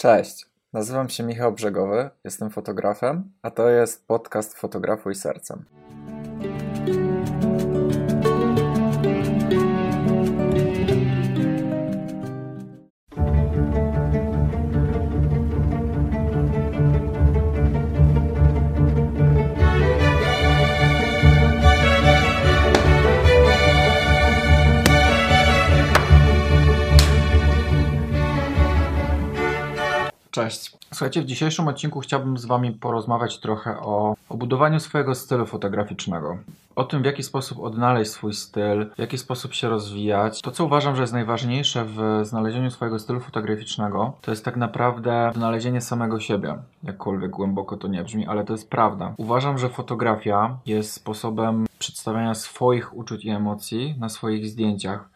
[0.00, 5.64] Cześć, nazywam się Michał Brzegowy, jestem fotografem, a to jest podcast Fotografuj Sercem.
[30.44, 30.72] Cześć.
[30.90, 36.38] Słuchajcie, w dzisiejszym odcinku chciałbym z Wami porozmawiać trochę o, o budowaniu swojego stylu fotograficznego.
[36.76, 40.42] O tym, w jaki sposób odnaleźć swój styl, w jaki sposób się rozwijać.
[40.42, 45.32] To, co uważam, że jest najważniejsze w znalezieniu swojego stylu fotograficznego, to jest tak naprawdę
[45.34, 46.56] znalezienie samego siebie.
[46.82, 49.14] Jakkolwiek głęboko to nie brzmi, ale to jest prawda.
[49.16, 55.08] Uważam, że fotografia jest sposobem przedstawiania swoich uczuć i emocji na swoich zdjęciach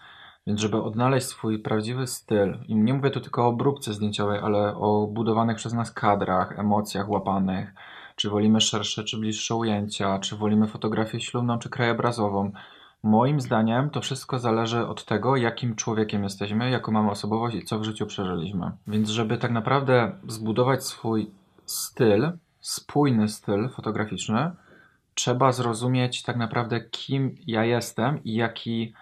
[0.47, 4.77] więc żeby odnaleźć swój prawdziwy styl, i nie mówię tu tylko o obróbce zdjęciowej, ale
[4.77, 7.75] o budowanych przez nas kadrach, emocjach łapanych,
[8.17, 12.53] czy wolimy szersze czy bliższe ujęcia, czy wolimy fotografię ślubną czy krajobrazową.
[13.03, 17.79] Moim zdaniem to wszystko zależy od tego, jakim człowiekiem jesteśmy, jaką mamy osobowość i co
[17.79, 18.71] w życiu przeżyliśmy.
[18.87, 21.31] Więc żeby tak naprawdę zbudować swój
[21.67, 24.51] styl, spójny styl fotograficzny,
[25.15, 28.95] trzeba zrozumieć tak naprawdę kim ja jestem i jaki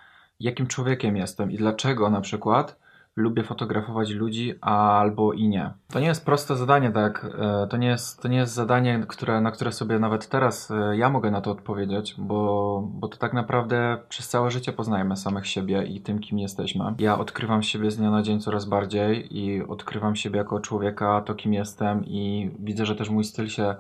[0.43, 2.83] jakim człowiekiem jestem i dlaczego na przykład
[3.17, 5.71] lubię fotografować ludzi albo i nie.
[5.93, 7.27] To nie jest proste zadanie, tak?
[7.39, 10.97] E, to nie jest, to nie jest zadanie, które, na które sobie nawet teraz e,
[10.97, 15.47] ja mogę na to odpowiedzieć, bo, bo to tak naprawdę przez całe życie poznajemy samych
[15.47, 16.95] siebie i tym, kim jesteśmy.
[16.99, 21.35] Ja odkrywam siebie z dnia na dzień coraz bardziej i odkrywam siebie jako człowieka, to
[21.35, 23.75] kim jestem i widzę, że też mój styl się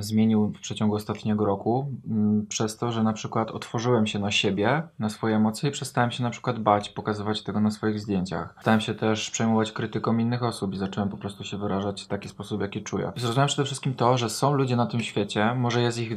[0.00, 4.82] zmienił w przeciągu ostatniego roku, mm, przez to, że na przykład otworzyłem się na siebie,
[4.98, 8.54] na swoje emocje i przestałem się na przykład bać, pokazywać tego na swoich zdjęciach.
[8.60, 12.28] Stałem się też przejmować krytyką innych osób i zacząłem po prostu się wyrażać w taki
[12.28, 13.12] sposób, jaki czuję.
[13.16, 16.12] Zrozumiałem przede wszystkim to, że są ludzie na tym świecie, może jest ich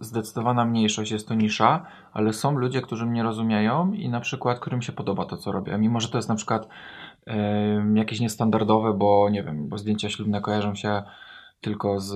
[0.00, 4.82] zdecydowana mniejszość, jest to nisza, ale są ludzie, którzy mnie rozumieją i na przykład, którym
[4.82, 5.78] się podoba to, co robię.
[5.78, 6.68] Mimo, że to jest na przykład
[7.26, 7.34] yy,
[7.94, 11.02] jakieś niestandardowe, bo nie wiem, bo zdjęcia ślubne kojarzą się
[11.62, 12.10] tylko z,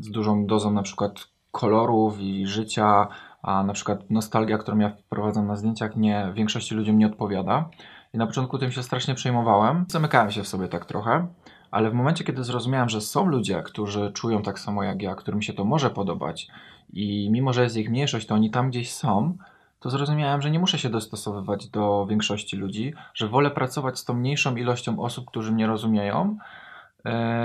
[0.00, 1.12] z dużą dozą na przykład
[1.50, 3.08] kolorów i życia,
[3.42, 7.70] a na przykład nostalgia, którą ja wprowadzam na zdjęciach, nie większości ludziom nie odpowiada.
[8.14, 9.84] I na początku tym się strasznie przejmowałem.
[9.88, 11.26] Zamykałem się w sobie tak trochę,
[11.70, 15.42] ale w momencie, kiedy zrozumiałem, że są ludzie, którzy czują tak samo jak ja, którym
[15.42, 16.48] się to może podobać
[16.92, 19.36] i mimo, że jest ich mniejszość, to oni tam gdzieś są,
[19.80, 24.14] to zrozumiałem, że nie muszę się dostosowywać do większości ludzi, że wolę pracować z tą
[24.14, 26.36] mniejszą ilością osób, którzy mnie rozumieją,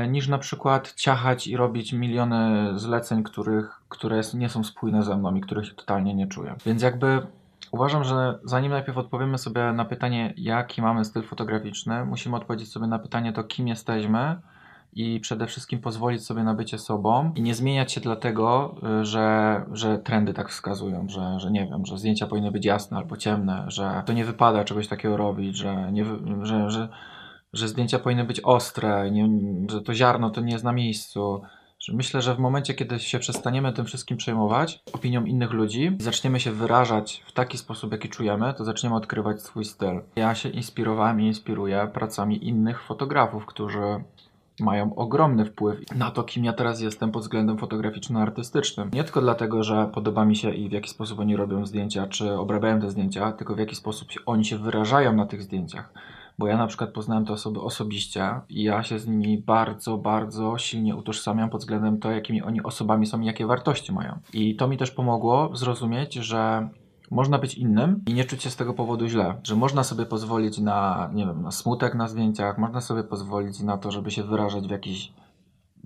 [0.10, 5.36] niż na przykład ciachać i robić miliony zleceń, których, które nie są spójne ze mną
[5.36, 6.56] i których totalnie nie czuję.
[6.66, 7.22] Więc jakby
[7.72, 12.88] uważam, że zanim najpierw odpowiemy sobie na pytanie, jaki mamy styl fotograficzny, musimy odpowiedzieć sobie
[12.88, 14.42] na pytanie to, kim jesteśmy
[14.94, 19.98] i przede wszystkim pozwolić sobie na bycie sobą i nie zmieniać się dlatego, że, że
[19.98, 24.04] trendy tak wskazują, że, że nie wiem, że zdjęcia powinny być jasne albo ciemne, że
[24.06, 26.06] to nie wypada czegoś takiego robić, że, nie,
[26.42, 26.90] że, że
[27.54, 29.30] że zdjęcia powinny być ostre, nie,
[29.70, 31.42] że to ziarno to nie jest na miejscu.
[31.80, 36.40] Że myślę, że w momencie, kiedy się przestaniemy tym wszystkim przejmować, opinią innych ludzi, zaczniemy
[36.40, 40.02] się wyrażać w taki sposób, jaki czujemy, to zaczniemy odkrywać swój styl.
[40.16, 44.04] Ja się inspirowałem i inspiruję pracami innych fotografów, którzy
[44.60, 48.90] mają ogromny wpływ na to, kim ja teraz jestem pod względem fotograficzno-artystycznym.
[48.94, 52.34] Nie tylko dlatego, że podoba mi się i w jaki sposób oni robią zdjęcia, czy
[52.34, 55.94] obrabiają te zdjęcia, tylko w jaki sposób oni się wyrażają na tych zdjęciach
[56.40, 60.58] bo ja na przykład poznałem te osoby osobiście i ja się z nimi bardzo, bardzo
[60.58, 64.20] silnie utożsamiam pod względem to, jakimi oni osobami są i jakie wartości mają.
[64.34, 66.70] I to mi też pomogło zrozumieć, że
[67.12, 70.58] można być innym i nie czuć się z tego powodu źle, że można sobie pozwolić
[70.58, 74.68] na, nie wiem, na smutek na zdjęciach, można sobie pozwolić na to, żeby się wyrażać
[74.68, 75.14] w jakiś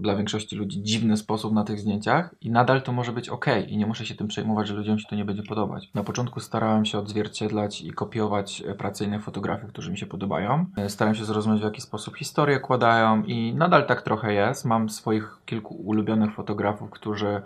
[0.02, 3.78] dla większości ludzi dziwny sposób na tych zdjęciach i nadal to może być ok i
[3.78, 5.90] nie muszę się tym przejmować, że ludziom się to nie będzie podobać.
[5.94, 10.66] Na początku starałem się odzwierciedlać i kopiować prace innych fotografów, którzy mi się podobają.
[10.88, 14.66] Starałem się zrozumieć, w jaki sposób historię kładają i nadal tak trochę jest.
[14.66, 17.42] Mam swoich kilku ulubionych fotografów, którzy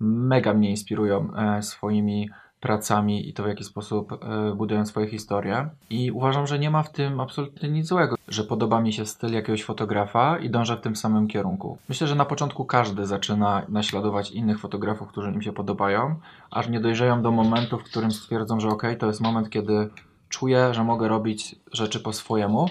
[0.00, 2.30] mega mnie inspirują e, swoimi
[2.60, 5.68] pracami i to w jaki sposób e, budują swoje historie.
[5.90, 9.32] I uważam, że nie ma w tym absolutnie nic złego, że podoba mi się styl
[9.32, 11.78] jakiegoś fotografa i dążę w tym samym kierunku.
[11.88, 16.14] Myślę, że na początku każdy zaczyna naśladować innych fotografów, którzy im się podobają,
[16.50, 19.88] aż nie dojrzeją do momentu, w którym stwierdzą, że ok, to jest moment, kiedy
[20.28, 22.68] czuję, że mogę robić rzeczy po swojemu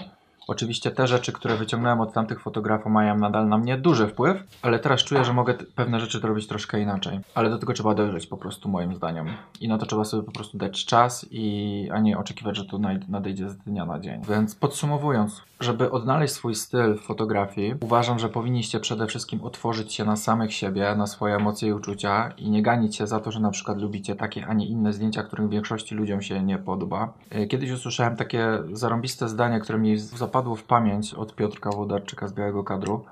[0.48, 4.78] Oczywiście te rzeczy, które wyciągnąłem od tamtych fotografów mają nadal na mnie duży wpływ, ale
[4.78, 7.20] teraz czuję, że mogę pewne rzeczy robić troszkę inaczej.
[7.34, 9.26] Ale do tego trzeba dojrzeć po prostu moim zdaniem.
[9.60, 12.78] I na to trzeba sobie po prostu dać czas i a nie oczekiwać, że to
[13.08, 14.22] nadejdzie z dnia na dzień.
[14.28, 20.04] Więc podsumowując, żeby odnaleźć swój styl w fotografii, uważam, że powinniście przede wszystkim otworzyć się
[20.04, 23.40] na samych siebie, na swoje emocje i uczucia i nie ganić się za to, że
[23.40, 27.12] na przykład lubicie takie, a nie inne zdjęcia, którym większości ludziom się nie podoba.
[27.30, 32.32] E, kiedyś usłyszałem takie zarąbiste zdanie, które mi zapadło w pamięć od Piotrka Wodarczyka z
[32.32, 33.04] Białego Kadru,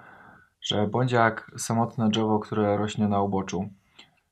[0.62, 3.68] że bądź jak samotne drzewo, które rośnie na uboczu,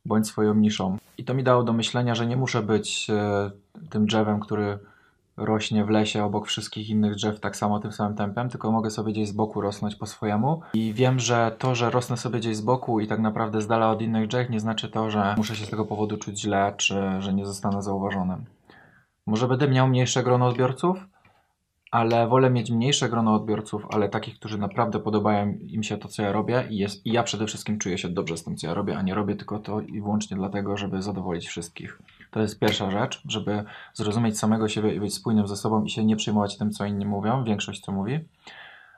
[0.04, 0.98] bądź swoją niszą.
[1.18, 3.50] I to mi dało do myślenia, że nie muszę być e,
[3.90, 4.78] tym drzewem, który
[5.36, 9.12] rośnie w lesie obok wszystkich innych drzew tak samo tym samym tempem, tylko mogę sobie
[9.12, 10.60] gdzieś z boku rosnąć po swojemu.
[10.74, 13.90] I wiem, że to, że rosnę sobie gdzieś z boku i tak naprawdę z dala
[13.90, 16.94] od innych drzew, nie znaczy to, że muszę się z tego powodu czuć źle, czy
[17.18, 18.44] że nie zostanę zauważonym.
[19.26, 21.06] Może będę miał mniejsze grono odbiorców,
[21.96, 26.22] ale wolę mieć mniejsze grono odbiorców, ale takich, którzy naprawdę podobają im się to, co
[26.22, 28.74] ja robię i, jest, i ja przede wszystkim czuję się dobrze z tym, co ja
[28.74, 31.98] robię, a nie robię tylko to i wyłącznie dlatego, żeby zadowolić wszystkich.
[32.30, 33.64] To jest pierwsza rzecz, żeby
[33.94, 37.06] zrozumieć samego siebie i być spójnym ze sobą i się nie przejmować tym, co inni
[37.06, 38.20] mówią, większość co mówi.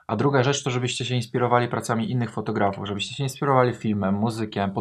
[0.09, 4.71] A druga rzecz to, żebyście się inspirowali pracami innych fotografów, żebyście się inspirowali filmem, muzykiem,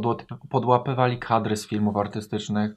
[0.50, 2.74] podłapywali kadry z filmów artystycznych,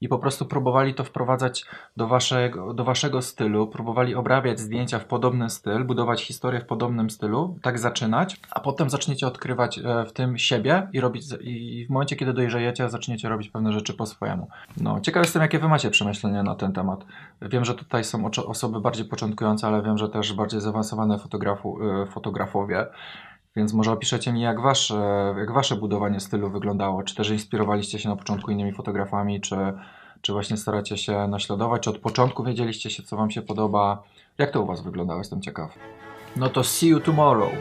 [0.00, 1.64] i po prostu próbowali to wprowadzać
[1.96, 7.10] do waszego, do waszego stylu, próbowali obrabiać zdjęcia w podobny styl, budować historię w podobnym
[7.10, 11.90] stylu, tak zaczynać, a potem zaczniecie odkrywać e, w tym siebie i robić, i w
[11.90, 14.48] momencie, kiedy dojrzejecie, zaczniecie robić pewne rzeczy po swojemu.
[14.76, 17.04] No, ciekaw jestem, jakie wy macie przemyślenia na ten temat.
[17.42, 21.78] Wiem, że tutaj są osoby bardziej początkujące, ale wiem, że też bardziej zaawansowane fotografu,
[22.10, 22.86] fotografowie.
[23.56, 27.02] Więc może opiszecie mi, jak wasze, jak wasze budowanie stylu wyglądało.
[27.02, 29.56] Czy też inspirowaliście się na początku innymi fotografami, czy,
[30.20, 34.02] czy właśnie staracie się naśladować, czy od początku wiedzieliście się, co wam się podoba.
[34.38, 35.20] Jak to u was wyglądało?
[35.20, 35.78] Jestem ciekaw.
[36.36, 37.52] No to see you tomorrow.